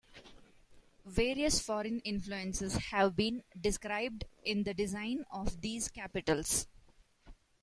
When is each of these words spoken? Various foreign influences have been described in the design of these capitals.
Various 1.05 1.59
foreign 1.59 1.99
influences 1.99 2.73
have 2.75 3.15
been 3.15 3.43
described 3.61 4.25
in 4.43 4.63
the 4.63 4.73
design 4.73 5.25
of 5.29 5.61
these 5.61 5.89
capitals. 5.89 6.65